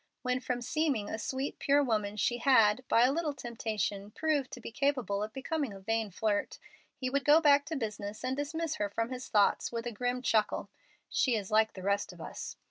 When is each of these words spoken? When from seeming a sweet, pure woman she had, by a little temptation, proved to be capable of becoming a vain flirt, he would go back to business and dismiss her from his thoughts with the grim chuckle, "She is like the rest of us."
When 0.23 0.39
from 0.39 0.63
seeming 0.63 1.11
a 1.11 1.19
sweet, 1.19 1.59
pure 1.59 1.83
woman 1.83 2.17
she 2.17 2.39
had, 2.39 2.83
by 2.87 3.03
a 3.03 3.11
little 3.11 3.35
temptation, 3.35 4.09
proved 4.09 4.49
to 4.53 4.59
be 4.59 4.71
capable 4.71 5.21
of 5.21 5.31
becoming 5.31 5.73
a 5.73 5.79
vain 5.79 6.09
flirt, 6.09 6.57
he 6.95 7.11
would 7.11 7.23
go 7.23 7.39
back 7.39 7.67
to 7.67 7.75
business 7.75 8.23
and 8.23 8.35
dismiss 8.35 8.77
her 8.77 8.89
from 8.89 9.11
his 9.11 9.27
thoughts 9.29 9.71
with 9.71 9.83
the 9.85 9.91
grim 9.91 10.23
chuckle, 10.23 10.71
"She 11.07 11.35
is 11.35 11.51
like 11.51 11.73
the 11.73 11.83
rest 11.83 12.11
of 12.13 12.19
us." 12.19 12.55